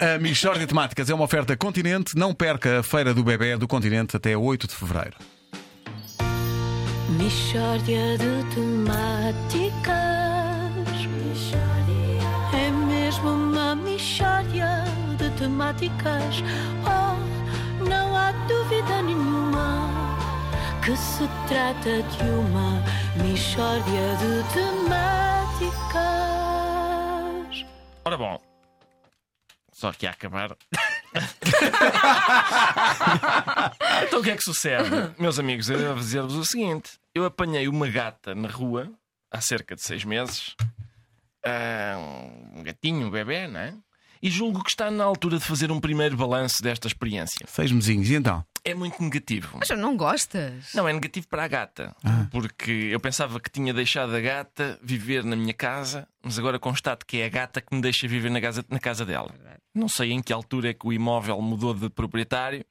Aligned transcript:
A 0.00 0.18
Michórdia 0.18 0.66
Temáticas 0.66 1.10
é 1.10 1.14
uma 1.14 1.24
oferta 1.24 1.54
Continente. 1.54 2.16
Não 2.16 2.32
perca 2.32 2.80
a 2.80 2.82
Feira 2.82 3.12
do 3.12 3.22
Bebé 3.22 3.58
do 3.58 3.68
Continente 3.68 4.16
até 4.16 4.34
8 4.34 4.66
de 4.66 4.74
Fevereiro. 4.74 5.18
Mishória 7.18 8.16
de 8.16 8.42
temáticas. 8.54 9.92
É 12.54 12.70
mesmo 12.70 13.28
uma 13.28 13.74
mishória 13.76 14.84
de 15.18 15.28
temáticas. 15.38 16.42
Oh, 16.86 17.84
não 17.86 18.16
há 18.16 18.32
dúvida 18.48 19.02
nenhuma 19.02 20.16
que 20.82 20.96
se 20.96 21.28
trata 21.46 22.02
de 22.02 22.22
uma 22.24 22.82
mishória 23.22 24.16
de 24.16 24.42
temáticas. 24.54 25.70
Ora 28.02 28.16
bom, 28.16 28.49
só 29.80 29.92
que 29.92 30.06
a 30.06 30.10
acabar. 30.10 30.52
então 34.06 34.20
o 34.20 34.22
que 34.22 34.30
é 34.30 34.36
que 34.36 34.44
sucede? 34.44 34.90
Meus 35.18 35.38
amigos, 35.38 35.70
eu 35.70 35.78
devo 35.78 35.98
dizer-vos 35.98 36.34
o 36.34 36.44
seguinte: 36.44 36.98
eu 37.14 37.24
apanhei 37.24 37.66
uma 37.66 37.88
gata 37.88 38.34
na 38.34 38.48
rua 38.48 38.92
há 39.30 39.40
cerca 39.40 39.74
de 39.74 39.82
seis 39.82 40.04
meses, 40.04 40.54
ah, 41.46 41.96
um 42.54 42.62
gatinho, 42.62 43.06
um 43.06 43.10
bebê, 43.10 43.48
não 43.48 43.58
é? 43.58 43.72
E 44.22 44.28
julgo 44.28 44.62
que 44.62 44.68
está 44.68 44.90
na 44.90 45.04
altura 45.04 45.38
de 45.38 45.44
fazer 45.46 45.72
um 45.72 45.80
primeiro 45.80 46.14
balanço 46.14 46.62
desta 46.62 46.86
experiência. 46.86 47.46
Seis 47.48 47.72
mesinhos. 47.72 48.10
E 48.10 48.16
então? 48.16 48.44
É 48.64 48.74
muito 48.74 49.02
negativo. 49.02 49.56
Mas 49.58 49.68
não 49.78 49.96
gostas? 49.96 50.72
Não, 50.74 50.88
é 50.88 50.92
negativo 50.92 51.26
para 51.28 51.44
a 51.44 51.48
gata. 51.48 51.94
Porque 52.30 52.70
eu 52.70 53.00
pensava 53.00 53.40
que 53.40 53.50
tinha 53.50 53.72
deixado 53.72 54.14
a 54.14 54.20
gata 54.20 54.78
viver 54.82 55.24
na 55.24 55.34
minha 55.36 55.54
casa, 55.54 56.06
mas 56.22 56.38
agora 56.38 56.58
constato 56.58 57.06
que 57.06 57.18
é 57.18 57.26
a 57.26 57.28
gata 57.28 57.60
que 57.60 57.74
me 57.74 57.80
deixa 57.80 58.06
viver 58.06 58.30
na 58.30 58.40
casa, 58.40 58.64
na 58.68 58.78
casa 58.78 59.04
dela. 59.06 59.34
Não 59.74 59.88
sei 59.88 60.12
em 60.12 60.22
que 60.22 60.32
altura 60.32 60.70
é 60.70 60.74
que 60.74 60.86
o 60.86 60.92
imóvel 60.92 61.40
mudou 61.40 61.72
de 61.74 61.88
proprietário, 61.88 62.64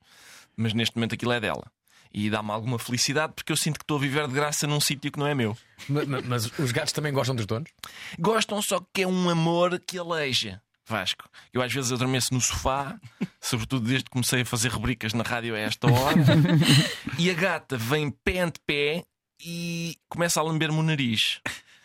mas 0.55 0.73
neste 0.73 0.95
momento 0.95 1.15
aquilo 1.15 1.31
é 1.31 1.39
dela. 1.39 1.65
E 2.11 2.29
dá-me 2.29 2.51
alguma 2.51 2.79
felicidade 2.79 3.33
porque 3.35 3.51
eu 3.51 3.57
sinto 3.57 3.77
que 3.77 3.83
estou 3.83 3.97
a 3.97 4.01
viver 4.01 4.27
de 4.27 4.33
graça 4.33 4.65
num 4.65 4.79
sítio 4.81 5.11
que 5.11 5.19
não 5.19 5.27
é 5.27 5.35
meu. 5.35 5.55
Ma- 5.87 6.05
ma- 6.05 6.21
Mas, 6.25 6.45
os 6.59 6.71
gatos 6.71 6.91
também 6.91 7.13
gostam 7.13 7.35
dos 7.35 7.45
donos? 7.45 7.69
Gostam 8.17 8.59
só 8.61 8.83
que 8.93 9.03
é 9.03 9.07
um 9.07 9.29
amor 9.29 9.79
que 9.79 9.97
aleija. 9.97 10.59
Vasco, 10.89 11.29
eu 11.53 11.61
às 11.61 11.71
vezes 11.71 11.91
adormeço 11.91 12.33
no 12.33 12.41
sofá, 12.41 12.99
sobretudo 13.39 13.87
desde 13.87 14.05
que 14.05 14.11
comecei 14.11 14.41
a 14.41 14.45
fazer 14.45 14.69
rubricas 14.69 15.13
na 15.13 15.23
rádio 15.23 15.55
a 15.55 15.59
esta 15.59 15.87
hora, 15.87 16.17
e 17.17 17.29
a 17.29 17.33
gata 17.33 17.77
vem 17.77 18.09
pé 18.09 18.39
ante 18.39 18.59
pé 18.65 19.03
e 19.39 19.95
começa 20.09 20.39
a 20.39 20.43
lamber-me 20.43 20.77
o 20.77 20.83
nariz. 20.83 21.39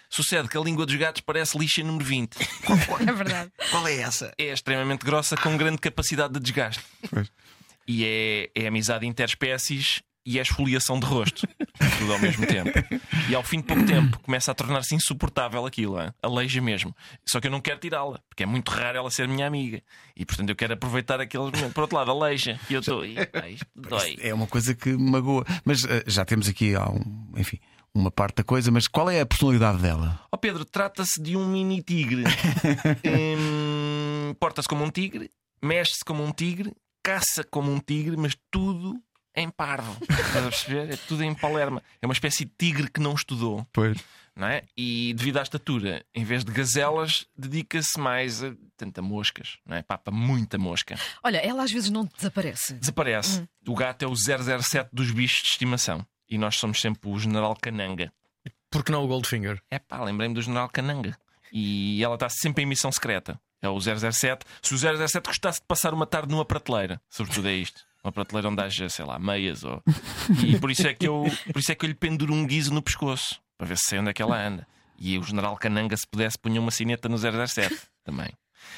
Sucede 0.08 0.48
que 0.48 0.56
a 0.56 0.61
língua 0.61 0.86
dos 0.86 0.94
gatos 0.94 1.22
parece 1.22 1.58
lixa 1.58 1.83
número 1.83 2.05
20. 2.05 2.36
É 3.06 3.12
verdade. 3.12 3.50
Qual 3.70 3.86
é 3.86 3.96
essa? 3.96 4.33
É 4.38 4.52
extremamente 4.52 5.05
grossa 5.05 5.36
com 5.36 5.56
grande 5.56 5.78
capacidade 5.78 6.34
de 6.34 6.41
desgaste. 6.41 6.84
Pois. 7.11 7.33
E 7.86 8.05
é, 8.05 8.50
é 8.55 8.66
amizade 8.68 9.06
interespécies 9.06 10.02
e 10.24 10.39
é 10.39 10.42
esfoliação 10.42 10.98
de 10.98 11.06
rosto. 11.06 11.46
Tudo 11.98 12.12
ao 12.12 12.19
mesmo 12.19 12.47
tempo. 12.47 12.70
E 13.28 13.34
ao 13.34 13.42
fim 13.42 13.58
de 13.58 13.64
pouco 13.64 13.84
tempo 13.84 14.19
começa 14.20 14.53
a 14.53 14.55
tornar-se 14.55 14.94
insuportável 14.94 15.67
aquilo. 15.67 16.00
hein? 16.00 16.11
Aleija 16.22 16.61
mesmo. 16.61 16.94
Só 17.27 17.41
que 17.41 17.48
eu 17.48 17.50
não 17.50 17.61
quero 17.61 17.78
tirá-la, 17.80 18.20
porque 18.28 18.42
é 18.44 18.47
muito 18.47 18.70
raro 18.70 18.98
ela 18.98 19.11
ser 19.11 19.27
minha 19.27 19.47
amiga. 19.47 19.83
E 20.17 20.25
portanto 20.25 20.50
eu 20.50 20.56
quero 20.56 20.75
aproveitar 20.75 21.20
aqueles 21.20 21.50
momentos. 21.50 21.72
Por 21.72 21.80
outro 21.83 21.97
lado, 21.97 22.11
aleija. 22.11 22.58
E 22.70 22.75
eu 22.75 22.80
estou. 22.80 23.05
"Ih, 23.05 23.27
pá, 23.27 23.48
Isto 23.48 23.67
dói. 23.75 24.17
É 24.20 24.33
uma 24.33 24.47
coisa 24.47 24.75
que 24.75 24.91
me 24.91 25.11
magoa. 25.11 25.45
Mas 25.64 25.84
eh, 25.84 26.05
já 26.06 26.25
temos 26.25 26.48
aqui, 26.48 26.75
um, 26.77 27.33
enfim, 27.36 27.58
uma 27.92 28.11
parte 28.11 28.36
da 28.36 28.45
coisa. 28.45 28.70
Mas 28.70 28.86
qual 28.86 29.11
é 29.11 29.20
a 29.20 29.27
personalidade 29.27 29.78
dela? 29.83 30.20
Ó 30.30 30.36
Pedro, 30.36 30.64
trata-se 30.64 31.20
de 31.20 31.36
um 31.36 31.47
mini 31.48 31.83
tigre. 31.83 32.22
Hum, 33.05 34.34
Porta-se 34.39 34.69
como 34.69 34.84
um 34.84 34.91
tigre, 34.91 35.30
mexe-se 35.62 36.05
como 36.05 36.25
um 36.25 36.33
tigre, 36.33 36.72
caça 37.02 37.45
como 37.45 37.70
um 37.72 37.78
tigre, 37.78 38.17
mas 38.17 38.36
tudo 38.50 38.97
em 39.34 39.50
parvo. 39.50 39.96
Estás 40.02 40.36
a 40.36 40.48
perceber? 40.48 40.92
É 40.92 40.96
tudo 40.96 41.22
em 41.22 41.34
palerma. 41.34 41.82
É 42.00 42.06
uma 42.06 42.12
espécie 42.12 42.44
de 42.44 42.52
tigre 42.56 42.90
que 42.90 43.00
não 43.00 43.14
estudou. 43.14 43.67
Pois. 43.72 43.98
Não 44.36 44.48
é? 44.48 44.64
E 44.77 45.14
devido 45.14 45.39
à 45.39 45.42
estatura, 45.42 46.05
em 46.12 46.24
vez 46.24 46.45
de 46.45 46.50
gazelas, 46.50 47.27
dedica-se 47.36 47.98
mais 48.00 48.42
a 48.42 48.52
tanta 48.77 49.00
moscas, 49.00 49.58
não 49.64 49.77
é? 49.77 49.83
Papa 49.83 50.11
muita 50.11 50.58
mosca. 50.58 50.98
Olha, 51.22 51.39
ela 51.39 51.62
às 51.62 51.70
vezes 51.70 51.89
não 51.89 52.05
desaparece. 52.05 52.74
Desaparece. 52.74 53.48
O 53.67 53.74
gato 53.74 54.05
é 54.05 54.08
o 54.08 54.17
007 54.17 54.90
dos 54.92 55.12
bichos 55.12 55.42
de 55.42 55.48
estimação. 55.51 56.05
E 56.28 56.36
nós 56.36 56.56
somos 56.56 56.80
sempre 56.80 57.08
o 57.08 57.18
General 57.18 57.55
Cananga. 57.55 58.12
Porque 58.70 58.90
não 58.90 59.05
o 59.05 59.06
Goldfinger? 59.06 59.62
É 59.70 59.78
pá, 59.78 60.02
lembrei-me 60.02 60.34
do 60.34 60.42
General 60.42 60.68
Cananga. 60.68 61.16
E 61.52 62.02
ela 62.02 62.14
está 62.14 62.28
sempre 62.28 62.64
em 62.64 62.66
missão 62.66 62.90
secreta. 62.90 63.40
É 63.62 63.68
o 63.68 63.80
007. 63.80 64.45
Se 64.61 64.74
o 64.74 64.78
007 64.78 65.27
gostasse 65.27 65.61
de 65.61 65.66
passar 65.66 65.95
uma 65.95 66.06
tarde 66.06 66.33
numa 66.33 66.45
prateleira, 66.45 67.01
sobretudo 67.08 67.48
é 67.48 67.55
isto. 67.55 67.86
Uma 68.04 68.12
prateleira 68.12 68.50
onde 68.50 68.62
haja, 68.62 68.88
sei 68.90 69.04
lá, 69.04 69.18
meias 69.18 69.64
ou. 69.64 69.82
E 70.44 70.58
por 70.58 70.70
isso 70.70 70.86
é 70.86 70.92
que 70.92 71.08
eu, 71.08 71.24
por 71.52 71.58
isso 71.58 71.72
é 71.72 71.74
que 71.74 71.86
eu 71.86 71.88
lhe 71.88 71.94
penduro 71.94 72.34
um 72.34 72.46
guiso 72.46 72.72
no 72.72 72.82
pescoço, 72.82 73.40
para 73.56 73.66
ver 73.66 73.78
se 73.78 73.84
sei 73.88 73.98
onde 73.98 74.10
é 74.10 74.12
que 74.12 74.20
ela 74.20 74.38
anda. 74.38 74.66
E 74.98 75.18
o 75.18 75.22
General 75.22 75.56
Cananga, 75.56 75.96
se 75.96 76.06
pudesse, 76.06 76.38
punha 76.38 76.60
uma 76.60 76.70
sineta 76.70 77.08
no 77.08 77.16
007 77.18 77.74
também. 78.04 78.30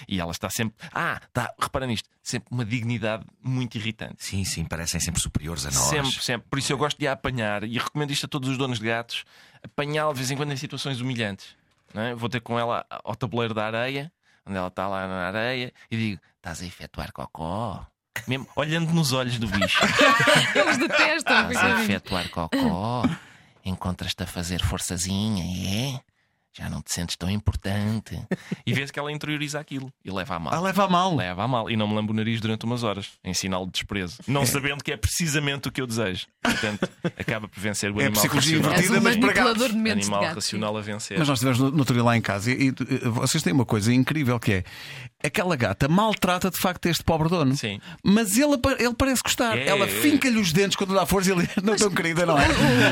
E 0.08 0.20
ela 0.20 0.30
está 0.30 0.48
sempre. 0.50 0.76
Ah, 0.92 1.20
tá, 1.32 1.52
repara 1.58 1.86
nisto. 1.86 2.08
Sempre 2.22 2.48
uma 2.50 2.64
dignidade 2.64 3.24
muito 3.42 3.76
irritante. 3.76 4.24
Sim, 4.24 4.44
sim, 4.44 4.64
parecem 4.64 5.00
sempre 5.00 5.20
superiores 5.20 5.64
a 5.66 5.70
nós. 5.70 5.88
Sempre, 5.88 6.22
sempre. 6.22 6.48
Por 6.48 6.58
isso 6.58 6.72
eu 6.72 6.78
gosto 6.78 6.98
de 6.98 7.06
a 7.06 7.12
apanhar 7.12 7.64
e 7.64 7.78
recomendo 7.78 8.10
isto 8.10 8.26
a 8.26 8.28
todos 8.28 8.48
os 8.48 8.58
donos 8.58 8.78
de 8.78 8.86
gatos: 8.86 9.24
apanhá-la 9.62 10.12
de 10.12 10.18
vez 10.18 10.30
em 10.30 10.36
quando 10.36 10.52
em 10.52 10.56
situações 10.56 11.00
humilhantes. 11.00 11.56
é? 11.94 12.14
Vou 12.14 12.28
ter 12.28 12.40
com 12.40 12.58
ela 12.58 12.84
ao 12.88 13.14
tabuleiro 13.14 13.54
da 13.54 13.66
areia, 13.66 14.12
onde 14.44 14.56
ela 14.56 14.68
está 14.68 14.88
lá 14.88 15.06
na 15.06 15.26
areia, 15.26 15.72
e 15.90 15.96
digo: 15.96 16.20
estás 16.36 16.62
a 16.62 16.66
efetuar 16.66 17.12
cocó? 17.12 17.86
Mesmo 18.26 18.46
olhando 18.56 18.92
nos 18.92 19.12
olhos 19.12 19.38
do 19.38 19.46
bicho. 19.46 19.80
Eles 20.54 20.78
detestam. 20.78 21.50
Estás 21.50 21.56
a 21.56 21.82
efetuar 21.82 22.28
cocó? 22.30 23.02
Encontras-te 23.64 24.22
a 24.22 24.26
fazer 24.26 24.62
forçazinha, 24.62 25.44
é? 25.44 26.00
Já 26.58 26.70
não 26.70 26.80
te 26.80 26.90
sentes 26.90 27.16
tão 27.16 27.28
importante. 27.28 28.18
E 28.64 28.72
vês 28.72 28.90
que 28.90 28.98
ela 28.98 29.12
interioriza 29.12 29.60
aquilo 29.60 29.92
e 30.02 30.10
leva 30.10 30.36
a 30.36 30.38
mal. 30.38 30.54
Ah, 30.54 30.60
leva 30.60 30.84
a 30.84 30.88
mal. 30.88 31.14
Leva 31.14 31.42
a 31.44 31.48
mal 31.48 31.68
e 31.70 31.76
não 31.76 31.86
me 31.86 31.94
lambo 31.94 32.14
o 32.14 32.16
nariz 32.16 32.40
durante 32.40 32.64
umas 32.64 32.82
horas, 32.82 33.10
em 33.22 33.34
sinal 33.34 33.66
de 33.66 33.72
desprezo. 33.72 34.18
Não 34.26 34.46
sabendo 34.46 34.82
que 34.82 34.90
é 34.90 34.96
precisamente 34.96 35.68
o 35.68 35.72
que 35.72 35.82
eu 35.82 35.86
desejo. 35.86 36.26
Portanto, 36.46 36.88
acaba 37.18 37.48
por 37.48 37.60
vencer 37.60 37.90
o 37.90 38.00
É 38.00 38.06
animal 38.06 38.12
psicologia 38.20 38.56
racional. 38.58 38.78
Invertida, 38.78 39.00
mas 39.00 39.16
para 39.16 39.32
gatos. 39.32 39.68
de 39.68 39.74
mentes 39.76 39.94
de 39.96 40.02
Animal 40.06 40.20
gato. 40.22 40.34
racional 40.36 40.76
a 40.76 40.80
vencer. 40.80 41.18
Mas 41.18 41.28
nós 41.28 41.38
estivemos 41.38 41.58
no, 41.60 41.70
no 41.70 41.78
outro 41.78 41.94
dia 41.94 42.04
lá 42.04 42.16
em 42.16 42.20
casa 42.20 42.50
e, 42.50 42.68
e, 42.68 42.68
eh, 42.68 43.08
vocês 43.08 43.42
têm 43.42 43.52
uma 43.52 43.64
coisa 43.66 43.92
incrível 43.92 44.38
que 44.38 44.52
é 44.52 44.64
aquela 45.24 45.56
gata 45.56 45.88
maltrata 45.88 46.50
de 46.50 46.58
facto 46.58 46.86
este 46.86 47.02
pobre 47.02 47.28
dono. 47.28 47.56
Sim. 47.56 47.80
Mas 48.02 48.36
ele, 48.36 48.54
ele 48.78 48.94
parece 48.94 49.22
gostar. 49.22 49.56
É, 49.58 49.66
Ela 49.66 49.84
é. 49.86 49.88
finca-lhe 49.88 50.38
os 50.38 50.52
dentes 50.52 50.76
quando 50.76 50.94
dá 50.94 51.04
força 51.06 51.30
e 51.30 51.32
ele 51.32 51.48
não 51.62 51.76
tão 51.76 51.90
querida, 51.90 52.24
não 52.26 52.38
é? 52.38 52.46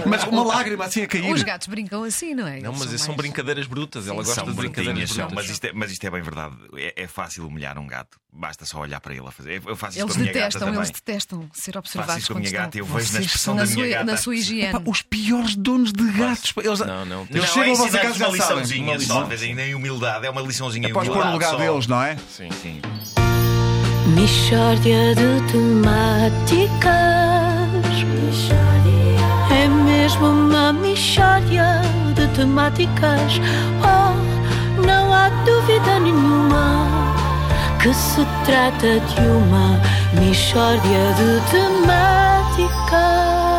Mas 0.06 0.24
uma 0.24 0.44
lágrima 0.44 0.84
assim 0.84 1.02
a 1.02 1.06
cair. 1.06 1.32
Os 1.32 1.42
gatos 1.42 1.66
brincam 1.68 2.02
assim, 2.04 2.34
não 2.34 2.46
é? 2.46 2.60
Não, 2.60 2.72
mas 2.72 2.88
são 2.88 2.98
são 2.98 3.08
mais- 3.08 3.16
brincadeiras 3.18 3.66
brutas. 3.66 4.06
Ela 4.06 4.16
gosta 4.16 4.34
São 4.34 4.44
de 4.46 4.52
brincadeiras 4.52 5.12
brutas. 5.12 5.32
mas 5.34 5.50
isto, 5.50 5.64
é, 5.64 5.72
mas 5.72 5.90
isto 5.92 6.04
é 6.06 6.10
bem 6.10 6.22
verdade. 6.22 6.56
É, 6.76 7.02
é 7.04 7.06
fácil 7.06 7.46
humilhar 7.46 7.78
um 7.78 7.86
gato. 7.86 8.18
Basta 8.32 8.64
só 8.64 8.80
olhar 8.80 9.00
para 9.00 9.14
ele 9.14 9.26
a 9.26 9.30
fazer. 9.30 9.62
Eu 9.64 9.76
faço 9.76 9.96
isso 9.98 10.04
Eles 10.06 10.14
com 10.14 10.18
a 10.18 10.22
minha 10.22 10.32
detestam, 10.34 10.66
gata 10.66 10.76
eles 10.78 10.90
detestam 10.90 11.50
ser 11.52 11.72
Faço 11.72 11.78
observados 11.78 12.16
isso 12.22 12.32
com 12.32 12.38
a 12.38 12.40
minha 12.40 12.50
gata 12.52 12.76
e 12.76 12.80
eu 12.80 12.86
vejo 12.86 13.12
na 13.12 13.20
Expressão 13.44 13.54
na 13.54 13.60
da 13.62 13.66
sua, 13.66 13.82
minha 13.82 13.98
gata. 13.98 14.04
Na 14.10 14.16
sua 14.16 14.36
higiene. 14.36 14.72
Pá, 14.72 14.80
os 14.86 15.02
piores 15.02 15.54
donos 15.56 15.92
de 15.92 16.04
gatos. 16.12 16.52
Eles, 16.56 16.80
Não, 16.80 17.04
não. 17.04 17.26
Eles 17.30 17.42
Não, 17.42 17.46
chegam 17.46 17.62
é 17.62 17.72
a 17.72 17.76
vossa 17.76 17.84
ensinar-lhes 17.88 18.12
casa 18.18 18.24
uma 18.26 18.36
liçãozinha 18.36 18.84
Uma 18.84 18.92
só, 18.92 18.98
lição. 18.98 19.22
de 19.22 19.28
vez 19.28 19.42
em 19.42 19.54
nem 19.54 19.74
humildade, 19.74 20.26
é 20.26 20.30
uma 20.30 20.40
liçãozinha. 20.40 20.92
Podes 20.92 21.08
pôr 21.08 21.16
no 21.16 21.22
humildade 21.30 21.32
lugar 21.32 21.50
só. 21.50 21.72
deles, 21.72 21.86
não 21.86 22.02
é? 22.02 22.16
Sim. 22.30 22.48
Sim. 22.62 22.80
Mishória 24.14 25.14
de 25.14 25.52
temáticas. 25.52 26.92
É 29.50 29.68
mesmo 29.68 30.26
uma 30.26 30.72
mishória 30.72 31.80
de 32.14 32.26
temáticas. 32.34 33.40
Oh, 33.82 34.82
não 34.86 35.12
há 35.12 35.28
dúvida 35.44 36.00
nenhuma 36.00 36.86
que 37.82 37.92
se 37.94 38.24
trata 38.44 39.00
de 39.00 39.20
uma 39.20 39.80
mishória 40.20 40.80
de 41.16 41.50
temáticas 41.50 42.43
ficar. 42.56 43.53